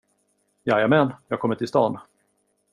[0.65, 1.99] Jajamän, jag kommer till stan.